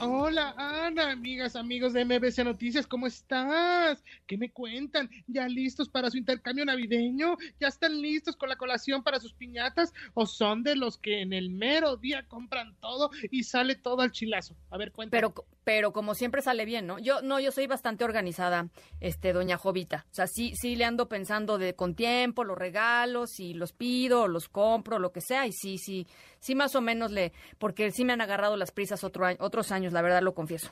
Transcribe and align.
Hola 0.00 0.54
Ana, 0.58 1.12
amigas, 1.12 1.54
amigos 1.54 1.92
de 1.92 2.04
MBC 2.04 2.44
Noticias, 2.44 2.86
¿cómo 2.86 3.06
estás? 3.06 4.02
¿Qué 4.26 4.36
me 4.36 4.50
cuentan? 4.50 5.08
¿Ya 5.28 5.46
listos 5.46 5.88
para 5.88 6.10
su 6.10 6.18
intercambio 6.18 6.64
navideño? 6.64 7.36
¿Ya 7.60 7.68
están 7.68 8.02
listos 8.02 8.34
con 8.34 8.48
la 8.48 8.56
colación 8.56 9.04
para 9.04 9.20
sus 9.20 9.34
piñatas? 9.34 9.92
¿O 10.12 10.26
son 10.26 10.64
de 10.64 10.74
los 10.74 10.98
que 10.98 11.22
en 11.22 11.32
el 11.32 11.50
mero 11.50 11.96
día 11.96 12.26
compran 12.26 12.74
todo 12.80 13.10
y 13.30 13.44
sale 13.44 13.76
todo 13.76 14.02
al 14.02 14.10
chilazo? 14.10 14.56
A 14.70 14.76
ver, 14.76 14.90
cuéntame. 14.90 15.20
Pero, 15.20 15.46
pero 15.62 15.92
como 15.92 16.14
siempre 16.14 16.42
sale 16.42 16.64
bien, 16.64 16.86
¿no? 16.86 16.98
Yo 16.98 17.22
no, 17.22 17.38
yo 17.38 17.52
soy 17.52 17.68
bastante 17.68 18.04
organizada, 18.04 18.68
este, 19.00 19.32
doña 19.32 19.56
Jovita. 19.58 20.06
O 20.10 20.14
sea, 20.14 20.26
sí, 20.26 20.54
sí 20.56 20.74
le 20.74 20.84
ando 20.84 21.08
pensando 21.08 21.56
de 21.56 21.76
con 21.76 21.94
tiempo 21.94 22.42
los 22.42 22.58
regalos 22.58 23.38
y 23.38 23.54
los 23.54 23.72
pido, 23.72 24.26
los 24.26 24.48
compro, 24.48 24.98
lo 24.98 25.12
que 25.12 25.20
sea, 25.20 25.46
y 25.46 25.52
sí, 25.52 25.78
sí, 25.78 26.06
sí 26.40 26.54
más 26.54 26.74
o 26.74 26.80
menos 26.80 27.12
le, 27.12 27.32
porque 27.58 27.90
sí 27.92 28.04
me 28.04 28.12
han 28.12 28.20
agarrado 28.20 28.56
las 28.56 28.72
prisas 28.72 29.04
otro 29.04 29.24
año, 29.24 29.38
otros 29.40 29.70
años 29.72 29.83
la 29.92 30.02
verdad 30.02 30.22
lo 30.22 30.34
confieso. 30.34 30.70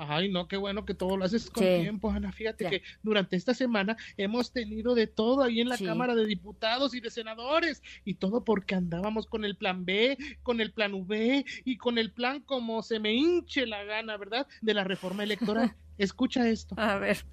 Ay, 0.00 0.28
no, 0.30 0.46
qué 0.46 0.56
bueno 0.56 0.84
que 0.84 0.94
todo 0.94 1.16
lo 1.16 1.24
haces 1.24 1.50
con 1.50 1.64
tiempo, 1.64 2.10
Ana. 2.10 2.30
Fíjate 2.30 2.70
que 2.70 2.82
durante 3.02 3.34
esta 3.34 3.52
semana 3.52 3.96
hemos 4.16 4.52
tenido 4.52 4.94
de 4.94 5.08
todo 5.08 5.42
ahí 5.42 5.60
en 5.60 5.68
la 5.68 5.76
Cámara 5.76 6.14
de 6.14 6.24
Diputados 6.24 6.94
y 6.94 7.00
de 7.00 7.10
Senadores. 7.10 7.82
Y 8.04 8.14
todo 8.14 8.44
porque 8.44 8.76
andábamos 8.76 9.26
con 9.26 9.44
el 9.44 9.56
plan 9.56 9.84
B, 9.84 10.16
con 10.44 10.60
el 10.60 10.70
plan 10.72 10.94
V 10.94 11.44
y 11.64 11.76
con 11.78 11.98
el 11.98 12.12
plan 12.12 12.40
como 12.42 12.82
se 12.84 13.00
me 13.00 13.12
hinche 13.12 13.66
la 13.66 13.82
gana, 13.82 14.16
¿verdad? 14.16 14.46
De 14.60 14.72
la 14.72 14.84
reforma 14.84 15.24
electoral. 15.24 15.74
Escucha 15.98 16.48
esto. 16.48 16.76
A 16.78 16.98
ver. 16.98 17.24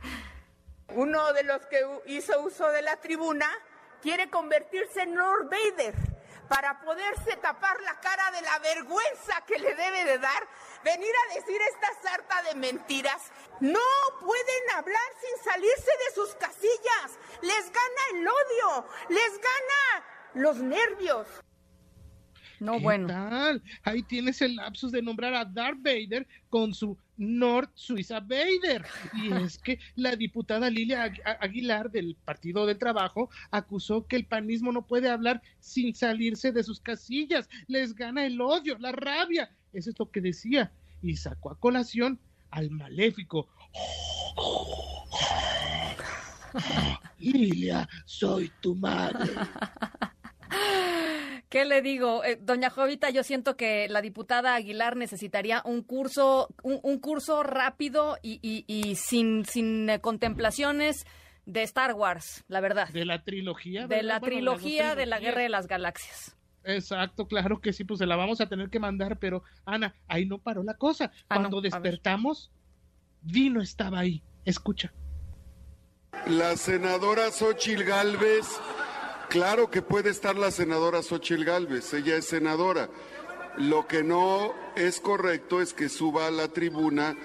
Uno 0.96 1.34
de 1.34 1.44
los 1.44 1.64
que 1.68 1.82
hizo 2.08 2.42
uso 2.44 2.72
de 2.72 2.82
la 2.82 3.00
tribuna 3.00 3.48
quiere 4.02 4.32
convertirse 4.32 5.04
en 5.04 5.16
Lord 5.16 5.52
Vader 5.52 6.15
para 6.48 6.80
poderse 6.82 7.36
tapar 7.38 7.80
la 7.82 8.00
cara 8.00 8.32
de 8.32 8.42
la 8.42 8.60
vergüenza 8.60 9.42
que 9.48 9.58
le 9.60 9.74
debe 9.76 10.06
de 10.06 10.18
dar 10.20 10.48
venir 10.84 11.14
a 11.16 11.36
decir 11.36 11.62
esta 11.62 12.10
sarta 12.10 12.42
de 12.44 12.56
mentiras. 12.56 13.32
No 13.60 13.80
pueden 14.20 14.70
hablar 14.76 15.10
sin 15.22 15.44
salirse 15.44 15.92
de 16.08 16.16
sus 16.16 16.36
casillas. 16.36 17.20
Les 17.42 17.72
gana 17.72 18.02
el 18.14 18.28
odio, 18.28 18.88
les 19.10 19.32
gana 19.40 20.06
los 20.34 20.58
nervios. 20.58 21.28
No, 22.66 22.80
bueno. 22.80 23.08
Tal? 23.08 23.62
Ahí 23.84 24.02
tienes 24.04 24.42
el 24.42 24.56
lapsus 24.56 24.92
de 24.92 25.02
nombrar 25.02 25.34
a 25.34 25.46
Darth 25.46 25.82
Vader 25.82 26.28
con 26.50 26.74
su 26.74 26.98
North 27.18 27.72
Suiza 27.76 28.20
Vader. 28.20 28.86
Y 29.14 29.32
es 29.44 29.58
que 29.58 29.80
la 29.96 30.16
diputada 30.16 30.70
Lilia 30.70 31.14
Aguilar 31.40 31.92
del 31.92 32.16
Partido 32.26 32.66
del 32.66 32.78
Trabajo 32.78 33.30
acusó 33.52 34.08
que 34.08 34.16
el 34.16 34.26
panismo 34.26 34.72
no 34.72 34.86
puede 34.86 35.10
hablar 35.10 35.42
sin 35.60 35.96
salirse 35.96 36.52
de 36.52 36.64
sus 36.64 36.80
casillas. 36.80 37.50
Les 37.68 37.96
gana 37.96 38.26
el 38.26 38.42
odio, 38.42 38.78
la 38.80 38.92
rabia. 38.92 39.50
Eso 39.74 39.90
es 39.90 40.00
lo 40.00 40.10
que 40.10 40.22
decía. 40.22 40.72
Y 41.02 41.16
sacó 41.18 41.52
a 41.52 41.60
colación 41.60 42.20
al 42.52 42.72
maléfico. 42.72 43.48
Lilia, 47.20 47.88
soy 48.06 48.52
tu 48.62 48.76
madre. 48.76 49.34
¿Qué 51.50 51.66
le 51.66 51.82
digo? 51.82 52.24
Eh, 52.24 52.38
doña 52.42 52.70
Jovita, 52.70 53.10
yo 53.10 53.24
siento 53.24 53.56
que 53.56 53.88
la 53.90 54.02
diputada 54.02 54.56
Aguilar 54.56 54.96
necesitaría 54.96 55.62
un 55.66 55.84
curso, 55.84 56.50
un, 56.64 57.00
curso 57.00 57.44
rápido 57.44 58.18
y, 58.22 58.96
sin, 58.96 59.46
sin 59.46 59.90
eh, 59.90 60.02
contemplaciones 60.02 61.06
de 61.46 61.64
Star 61.64 61.94
Wars, 61.94 62.44
la 62.48 62.62
verdad. 62.62 62.90
De 62.90 63.06
la 63.06 63.24
trilogía. 63.24 63.88
De 63.88 64.02
la 64.02 64.20
trilogía 64.20 64.96
de 64.96 65.06
la 65.06 65.20
Guerra 65.20 65.42
de 65.42 65.50
las 65.50 65.68
Galaxias. 65.68 66.36
Exacto, 66.64 67.28
claro 67.28 67.62
que 67.62 67.74
sí, 67.74 67.84
pues 67.84 68.00
se 68.00 68.08
la 68.08 68.16
vamos 68.16 68.42
a 68.42 68.50
tener 68.50 68.72
que 68.72 68.80
mandar, 68.80 69.20
pero 69.20 69.44
Ana, 69.66 69.94
ahí 70.08 70.26
no 70.26 70.40
paró 70.40 70.64
la 70.64 70.74
cosa. 70.74 71.12
Ah, 71.30 71.36
Cuando 71.36 71.62
despertamos, 71.62 72.52
Dino 73.22 73.62
estaba 73.62 74.00
ahí. 74.00 74.24
Escucha. 74.46 74.92
La 76.28 76.56
senadora 76.58 77.30
Xochil 77.30 77.84
Gálvez 77.84 78.48
Claro 79.36 79.70
que 79.70 79.82
puede 79.82 80.12
estar 80.12 80.38
la 80.38 80.50
senadora 80.50 81.04
Xochil 81.04 81.44
Gálvez, 81.44 81.94
ella 81.94 82.16
es 82.16 82.24
senadora. 82.24 82.88
Lo 83.58 83.86
que 83.86 84.02
no 84.02 84.54
es 84.78 85.02
correcto 85.02 85.62
es 85.62 85.74
que 85.74 85.90
suba 85.90 86.28
a 86.28 86.32
la 86.32 86.48
tribuna 86.48 87.18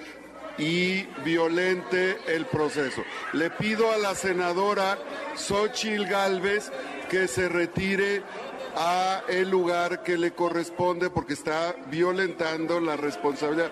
y 0.58 1.04
violente 1.24 2.18
el 2.26 2.46
proceso. 2.46 3.04
Le 3.32 3.50
pido 3.50 3.92
a 3.92 3.96
la 3.96 4.16
senadora 4.16 4.98
Xochil 5.36 6.08
Gálvez 6.08 6.72
que 7.08 7.28
se 7.28 7.48
retire 7.48 8.24
a 8.74 9.22
el 9.28 9.48
lugar 9.48 10.02
que 10.02 10.18
le 10.18 10.32
corresponde 10.32 11.10
porque 11.10 11.34
está 11.34 11.76
violentando 11.92 12.80
la 12.80 12.96
responsabilidad. 12.96 13.70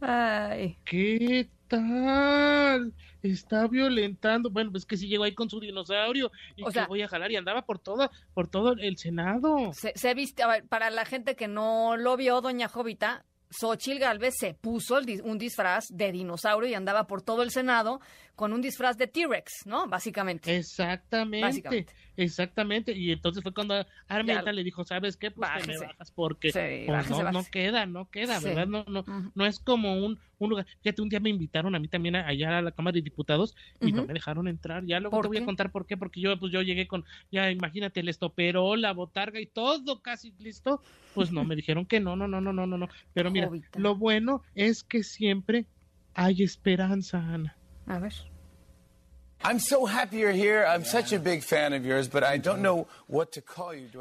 Ay. 0.00 0.78
¿Qué 0.84 1.48
tal? 1.68 2.92
está 3.22 3.66
violentando. 3.66 4.50
Bueno, 4.50 4.70
pues 4.70 4.84
que 4.84 4.96
si 4.96 5.08
llegó 5.08 5.24
ahí 5.24 5.34
con 5.34 5.50
su 5.50 5.60
dinosaurio 5.60 6.30
y 6.54 6.64
que 6.64 6.86
voy 6.86 7.02
a 7.02 7.08
jalar 7.08 7.30
y 7.32 7.36
andaba 7.36 7.62
por 7.62 7.78
todo, 7.78 8.10
por 8.34 8.48
todo 8.48 8.72
el 8.72 8.96
Senado. 8.98 9.72
Se, 9.72 9.92
se 9.94 10.14
viste, 10.14 10.42
a 10.42 10.48
ver, 10.48 10.64
para 10.66 10.90
la 10.90 11.04
gente 11.04 11.36
que 11.36 11.48
no 11.48 11.96
lo 11.96 12.16
vio, 12.16 12.40
doña 12.40 12.68
Jovita, 12.68 13.24
Xochil 13.50 13.98
Galvez 13.98 14.34
se 14.38 14.54
puso 14.54 14.98
un 15.24 15.38
disfraz 15.38 15.84
de 15.90 16.12
dinosaurio 16.12 16.68
y 16.68 16.74
andaba 16.74 17.06
por 17.06 17.22
todo 17.22 17.42
el 17.42 17.50
Senado 17.50 18.00
con 18.36 18.52
un 18.52 18.60
disfraz 18.60 18.98
de 18.98 19.06
T-Rex, 19.06 19.64
¿no? 19.64 19.88
Básicamente. 19.88 20.54
Exactamente. 20.54 21.86
Exactamente. 22.18 22.92
Y 22.92 23.10
entonces 23.10 23.42
fue 23.42 23.52
cuando 23.52 23.84
Armenta 24.08 24.52
le 24.52 24.62
dijo, 24.62 24.84
¿sabes 24.84 25.16
qué? 25.16 25.30
Pues 25.30 25.50
te 25.62 25.66
me 25.66 25.78
bajas 25.78 26.10
porque 26.12 26.50
pues, 26.52 27.10
no, 27.32 27.44
queda, 27.50 27.86
no 27.86 28.10
queda, 28.10 28.38
¿verdad? 28.40 28.66
No, 28.66 28.84
no, 28.88 29.04
no 29.34 29.46
es 29.46 29.58
como 29.58 29.94
un, 29.94 30.18
un 30.38 30.50
lugar. 30.50 30.66
Fíjate, 30.82 31.00
un 31.00 31.08
día 31.08 31.18
me 31.18 31.30
invitaron 31.30 31.74
a 31.74 31.78
mí 31.78 31.88
también 31.88 32.16
allá 32.16 32.58
a 32.58 32.62
la 32.62 32.72
Cámara 32.72 32.94
de 32.94 33.02
Diputados 33.02 33.56
y 33.80 33.92
no 33.92 34.04
me 34.04 34.12
dejaron 34.12 34.48
entrar. 34.48 34.84
Ya 34.84 35.00
luego 35.00 35.20
te 35.22 35.28
voy 35.28 35.38
a 35.38 35.44
contar 35.44 35.72
por 35.72 35.86
qué, 35.86 35.96
porque 35.96 36.20
yo 36.20 36.38
pues 36.38 36.52
yo 36.52 36.60
llegué 36.60 36.86
con, 36.86 37.04
ya 37.32 37.50
imagínate, 37.50 38.00
el 38.00 38.08
estoperol, 38.10 38.80
la 38.82 38.92
botarga 38.92 39.40
y 39.40 39.46
todo 39.46 40.02
casi 40.02 40.34
listo. 40.38 40.82
Pues 41.14 41.32
no, 41.32 41.44
me 41.44 41.56
dijeron 41.56 41.86
que 41.86 42.00
no, 42.00 42.16
no, 42.16 42.28
no, 42.28 42.42
no, 42.42 42.52
no, 42.52 42.66
no, 42.66 42.76
no. 42.76 42.88
Pero 43.14 43.30
mira, 43.30 43.50
lo 43.76 43.96
bueno 43.96 44.42
es 44.54 44.84
que 44.84 45.02
siempre 45.02 45.64
hay 46.12 46.42
esperanza, 46.42 47.18
Ana. 47.18 47.56
A 47.86 47.98
ver. 47.98 48.12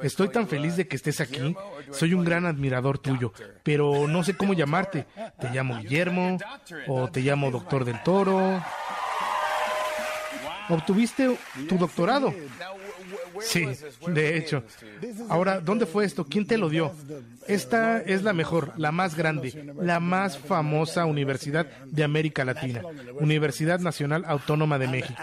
Estoy 0.02 0.30
tan 0.30 0.48
feliz 0.48 0.76
de 0.76 0.88
que 0.88 0.96
estés 0.96 1.22
aquí. 1.22 1.56
Soy 1.92 2.14
un 2.14 2.24
gran 2.24 2.46
admirador 2.46 2.98
tuyo, 2.98 3.32
pero 3.64 4.08
no 4.08 4.24
sé 4.24 4.36
cómo 4.36 4.54
llamarte. 4.54 5.06
¿Te 5.40 5.50
llamo 5.50 5.78
Guillermo 5.82 6.38
o 6.88 7.10
te 7.10 7.22
llamo 7.22 7.52
Doctor 7.52 7.86
del 7.86 8.02
Toro? 8.02 8.64
Obtuviste 10.70 11.38
tu 11.68 11.78
doctorado. 11.78 12.34
Sí, 13.42 13.68
de 14.08 14.38
hecho. 14.38 14.64
Ahora, 15.30 15.60
¿dónde 15.60 15.86
fue 15.86 16.06
esto? 16.06 16.26
¿Quién 16.26 16.46
te 16.48 16.58
lo 16.58 16.70
dio? 16.70 16.94
Esta 17.48 18.02
es 18.02 18.24
la 18.24 18.34
mejor, 18.34 18.74
la 18.78 18.92
más 18.92 19.16
grande, 19.16 19.74
la 19.80 20.00
más 20.00 20.38
famosa 20.38 21.06
universidad 21.06 21.66
de 21.86 22.04
América 22.04 22.46
Latina, 22.46 22.82
Universidad 23.20 23.80
Nacional 23.80 24.24
Autónoma 24.26 24.80
de 24.80 24.88
México. 24.88 25.22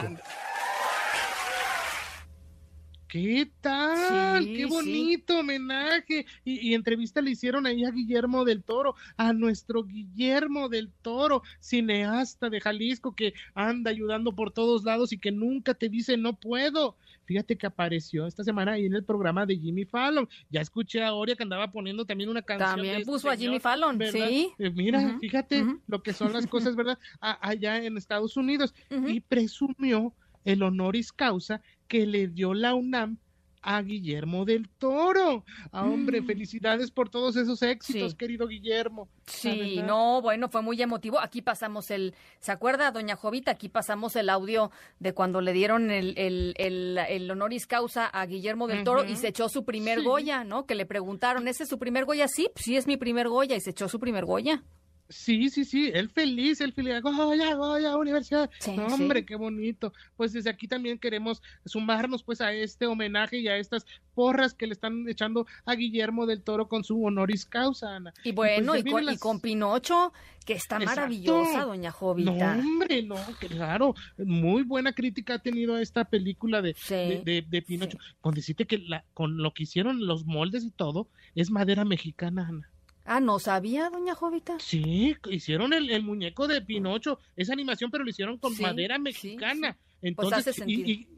¿Qué 3.12 3.47
tal? 3.61 4.47
¡Qué 4.47 4.64
bonito 4.64 5.41
homenaje! 5.41 6.25
Y, 6.47 6.73
entrevista 6.73 7.20
le 7.20 7.32
hicieron 7.32 7.67
ahí 7.67 7.85
a 7.85 7.91
Guillermo 7.91 8.47
del 8.47 8.62
Toro, 8.62 8.94
a 9.19 9.35
nuestro 9.35 9.85
Guillermo 9.85 10.70
del 10.70 10.91
Toro, 11.03 11.43
cineasta 11.61 12.49
de 12.49 12.62
Jalisco 12.62 13.14
que 13.14 13.35
anda 13.55 13.91
ayudando 13.91 14.35
por 14.35 14.50
todos 14.50 14.85
lados 14.85 15.12
y 15.12 15.19
que 15.19 15.31
nunca 15.31 15.75
te 15.75 15.91
dice 15.91 16.17
no 16.17 16.37
puedo. 16.37 16.97
Fíjate 17.26 17.59
que 17.59 17.67
apareció 17.67 18.26
esta 18.26 18.44
semana 18.44 18.73
ahí 18.73 18.87
en 18.87 18.94
el 18.94 19.05
programa 19.05 19.44
de 19.44 19.58
Jimmy 19.58 19.85
Fallon. 19.85 20.26
Ya 20.49 20.62
escuché 20.62 21.05
a 21.05 21.12
Oria 21.12 21.37
que 21.37 21.43
andaba 21.43 21.70
poniendo 21.70 22.06
también 22.06 22.31
una 22.31 22.41
canción. 22.41 22.76
También 22.76 22.94
este 22.97 23.12
puso 23.12 23.29
a 23.29 23.37
Jimmy 23.37 23.61
Fallon, 23.61 24.00
sí. 24.11 24.55
Eh, 24.58 24.70
mira, 24.70 25.19
fíjate 25.20 25.67
lo 25.87 26.03
que 26.03 26.15
son 26.15 26.32
las 26.32 26.47
cosas, 26.47 26.76
¿verdad? 26.76 26.99
allá 27.20 27.76
en 27.85 27.99
Estados 27.99 28.38
Unidos. 28.38 28.75
Y 29.06 29.20
presumió 29.20 30.15
el 30.44 30.62
honoris 30.62 31.12
causa 31.12 31.61
que 31.89 32.06
le 32.06 32.29
dio 32.29 32.55
la 32.55 32.75
UNAM 32.75 33.19
a 33.62 33.81
Guillermo 33.81 34.44
del 34.44 34.69
Toro. 34.69 35.44
Ah, 35.71 35.85
hombre, 35.85 36.21
mm. 36.21 36.27
felicidades 36.27 36.91
por 36.91 37.09
todos 37.09 37.37
esos 37.37 37.62
éxitos, 37.62 38.15
querido 38.15 38.49
Guillermo. 38.49 39.09
Sí, 39.27 39.81
no, 39.85 40.21
bueno, 40.21 40.49
fue 40.49 40.62
muy 40.62 40.83
emotivo. 40.83 41.21
Aquí 41.21 41.43
pasamos 41.43 41.91
el, 41.91 42.15
¿se 42.41 42.50
acuerda, 42.53 42.91
doña 42.91 43.17
Jovita? 43.17 43.53
Aquí 43.53 43.69
pasamos 43.69 44.17
el 44.17 44.29
audio 44.29 44.71
de 44.99 45.15
cuando 45.15 45.41
le 45.41 45.53
dieron 45.53 45.91
el, 45.91 46.15
el, 46.19 46.55
el, 46.59 47.31
honoris 47.31 47.67
causa 47.67 48.06
a 48.06 48.27
Guillermo 48.27 48.67
del 48.67 48.85
Toro 48.85 49.05
y 49.05 49.17
se 49.17 49.29
echó 49.29 49.49
su 49.49 49.65
primer 49.65 50.03
Goya, 50.03 50.44
¿no? 50.44 50.67
Que 50.67 50.75
le 50.75 50.85
preguntaron, 50.85 51.47
¿ese 51.47 51.62
es 51.62 51.69
su 51.69 51.79
primer 51.79 52.05
Goya? 52.05 52.27
Sí, 52.29 52.49
pues 52.53 52.65
sí 52.65 52.77
es 52.77 52.87
mi 52.87 52.97
primer 52.97 53.29
Goya 53.29 53.55
y 53.55 53.61
se 53.61 53.71
echó 53.71 53.89
su 53.89 54.00
primer 54.00 54.25
Goya. 54.25 54.65
Sí, 55.09 55.51
sí, 55.51 55.67
sí, 55.67 55.91
él 55.93 56.09
feliz, 56.09 56.61
él 56.63 56.73
feliz, 56.73 57.03
Goya, 57.03 57.55
Goya, 57.55 57.97
universidad. 57.97 58.51
hombre, 58.91 59.27
qué 59.27 59.37
bonito. 59.37 59.93
Pues 60.17 60.33
desde 60.33 60.49
aquí 60.49 60.67
también 60.67 60.99
queremos 60.99 61.43
sumarnos 61.67 62.23
pues 62.23 62.41
a 62.41 62.53
este 62.53 62.87
homenaje 62.87 63.39
y 63.39 63.49
a 63.49 63.59
estas 63.59 63.85
porras 64.15 64.55
que 64.55 64.67
le 64.67 64.73
están 64.73 65.07
echando 65.09 65.47
a 65.67 65.75
Guillermo 65.75 66.25
del 66.25 66.43
Toro 66.43 66.67
con 66.67 66.83
su 66.83 67.03
honoris 67.03 67.45
causa, 67.45 67.97
Ana. 67.97 68.15
Y 68.25 68.33
pues, 68.33 68.65
bueno, 68.65 68.75
y, 68.77 69.19
con, 69.19 69.41
Pinocho, 69.41 70.15
que 70.47 70.55
está 70.55 70.79
maravillosa, 70.79 71.65
doña 71.65 71.91
Jovita. 71.91 72.57
No, 72.57 72.63
hombre, 72.63 73.03
no, 73.03 73.17
claro, 73.39 73.95
muy 74.17 74.63
buena 74.63 74.93
crítica 74.93 75.35
ha 75.35 75.39
tenido 75.41 75.77
esta 75.77 76.07
película 76.07 76.63
de, 76.63 76.75
de, 76.89 77.63
Pinocho. 77.63 77.99
Con 78.23 78.35
decirte 78.35 78.67
que 78.67 78.79
la, 78.79 79.05
con 79.13 79.37
lo 79.43 79.53
que 79.53 79.65
hicieron 79.65 80.07
los 80.07 80.25
moldes 80.25 80.65
y 80.65 80.71
todo, 80.71 81.09
es 81.35 81.51
madera 81.51 81.85
mexicana, 81.85 82.47
Ana. 82.49 82.69
Ah, 83.05 83.21
¿no 83.21 83.39
sabía, 83.39 83.91
doña 83.91 84.15
Jovita? 84.15 84.59
Sí, 84.61 85.17
hicieron 85.31 85.73
el, 85.73 86.03
muñeco 86.03 86.47
de 86.47 86.63
Pinocho, 86.63 87.19
esa 87.37 87.53
animación, 87.53 87.91
pero 87.91 88.05
lo 88.05 88.11
hicieron 88.11 88.39
con 88.39 88.57
madera 88.59 88.99
mexicana. 88.99 89.77
Pues 90.01 90.11
Entonces, 90.11 90.63
y, 90.67 91.09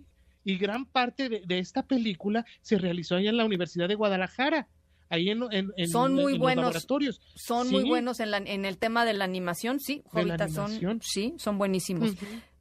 y, 0.45 0.57
gran 0.57 0.87
parte 0.87 1.29
de, 1.29 1.59
esta 1.59 1.83
película 1.87 2.45
se 2.63 2.79
realizó 2.79 3.17
ahí 3.17 3.29
en 3.29 3.37
la 3.37 3.45
Universidad 3.45 3.89
de 3.89 3.95
Guadalajara. 3.95 4.69
Ahí 5.11 5.29
en, 5.29 5.43
en, 5.53 5.89
son 5.89 6.15
muy 6.15 6.39
buenos, 6.39 6.65
laboratorios. 6.65 7.21
Son 7.35 7.71
muy 7.71 7.85
buenos 7.85 8.21
en, 8.21 8.31
la, 8.31 8.39
en 8.39 8.65
el 8.65 8.79
tema 8.79 9.05
de 9.05 9.13
la 9.13 9.25
animación, 9.25 9.79
sí, 9.79 10.03
Jovita, 10.07 10.49
son, 10.49 11.01
sí, 11.03 11.35
son 11.39 11.59
buenísimos. 11.59 12.13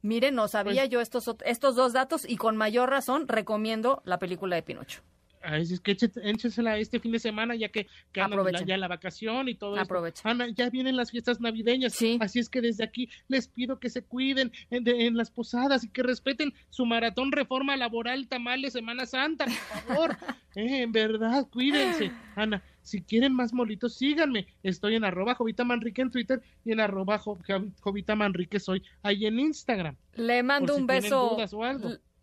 Miren, 0.02 0.34
no 0.34 0.48
sabía 0.48 0.82
pues 0.82 0.90
yo 0.90 1.00
estos, 1.00 1.24
estos 1.46 1.74
dos 1.74 1.94
datos 1.94 2.28
y 2.28 2.36
con 2.36 2.56
mayor 2.58 2.90
razón 2.90 3.26
recomiendo 3.26 4.02
la 4.04 4.18
película 4.18 4.54
de 4.54 4.62
Pinocho. 4.62 5.00
Así 5.44 5.74
es 5.74 5.80
que 5.80 5.92
échensela 5.92 6.78
este 6.78 7.00
fin 7.00 7.12
de 7.12 7.18
semana, 7.18 7.54
ya 7.54 7.68
que, 7.68 7.86
que 8.12 8.20
la, 8.20 8.64
ya 8.64 8.76
la 8.76 8.88
vacación 8.88 9.48
y 9.48 9.54
todo 9.54 9.78
Aprovechen. 9.78 10.30
Ana, 10.30 10.48
ya 10.48 10.70
vienen 10.70 10.96
las 10.96 11.10
fiestas 11.10 11.40
navideñas. 11.40 11.92
Sí. 11.92 12.18
Así 12.20 12.38
es 12.38 12.48
que 12.48 12.60
desde 12.60 12.84
aquí 12.84 13.08
les 13.28 13.48
pido 13.48 13.78
que 13.78 13.90
se 13.90 14.02
cuiden 14.02 14.52
en, 14.70 15.16
las 15.16 15.30
posadas 15.30 15.84
y 15.84 15.88
que 15.88 16.02
respeten 16.02 16.54
su 16.70 16.86
maratón 16.86 17.30
reforma 17.30 17.76
laboral 17.76 18.26
tamales 18.26 18.72
Semana 18.72 19.06
Santa, 19.06 19.44
por 19.44 19.96
favor. 19.96 20.16
Eh, 20.56 20.82
en 20.82 20.92
verdad, 20.92 21.48
cuídense. 21.50 22.12
Ana, 22.36 22.62
si 22.80 23.02
quieren 23.02 23.34
más 23.34 23.52
molitos, 23.52 23.96
síganme. 23.96 24.46
Estoy 24.62 24.94
en 24.94 25.02
arroba 25.02 25.34
Jovita 25.34 25.64
Manrique 25.64 26.00
en 26.00 26.12
Twitter 26.12 26.42
y 26.64 26.70
en 26.70 26.78
arroba 26.78 27.18
Jovita 27.18 28.14
Manrique 28.14 28.60
soy 28.60 28.84
ahí 29.02 29.26
en 29.26 29.40
Instagram. 29.40 29.96
Le 30.14 30.44
mando 30.44 30.76
un 30.76 30.86
beso. 30.86 31.36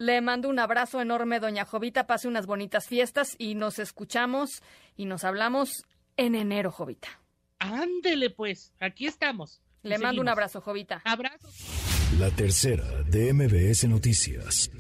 Le 0.02 0.20
mando 0.20 0.50
un 0.50 0.58
abrazo 0.58 1.00
enorme, 1.00 1.40
doña 1.40 1.64
Jovita. 1.64 2.08
Pase 2.08 2.28
unas 2.28 2.48
bonitas 2.48 2.88
fiestas 2.88 3.36
y 3.38 3.54
nos 3.54 3.78
escuchamos 3.78 4.64
y 4.98 5.06
nos 5.06 5.24
hablamos 5.24 5.86
en 6.18 6.34
enero, 6.34 6.72
Jovita. 6.72 7.22
Ándele, 7.60 8.32
pues. 8.32 8.74
Aquí 8.80 9.06
estamos. 9.06 9.62
Le 9.84 10.00
mando 10.00 10.20
un 10.20 10.28
abrazo, 10.28 10.60
Jovita. 10.60 11.04
Abrazo. 11.06 11.48
La 12.18 12.32
tercera 12.32 13.04
de 13.04 13.32
MBS 13.32 13.88
Noticias. 13.88 14.72